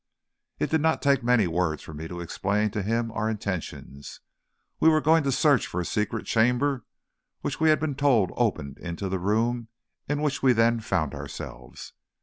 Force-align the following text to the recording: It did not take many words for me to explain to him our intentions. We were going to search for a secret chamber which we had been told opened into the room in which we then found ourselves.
It 0.57 0.71
did 0.71 0.81
not 0.81 1.03
take 1.03 1.21
many 1.21 1.45
words 1.45 1.83
for 1.83 1.93
me 1.93 2.07
to 2.07 2.21
explain 2.21 2.71
to 2.71 2.81
him 2.81 3.11
our 3.11 3.29
intentions. 3.29 4.19
We 4.79 4.89
were 4.89 4.99
going 4.99 5.21
to 5.25 5.31
search 5.31 5.67
for 5.67 5.79
a 5.79 5.85
secret 5.85 6.25
chamber 6.25 6.85
which 7.41 7.59
we 7.59 7.69
had 7.69 7.79
been 7.79 7.93
told 7.93 8.31
opened 8.35 8.79
into 8.79 9.09
the 9.09 9.19
room 9.19 9.67
in 10.09 10.23
which 10.23 10.41
we 10.41 10.53
then 10.53 10.79
found 10.79 11.13
ourselves. 11.13 11.93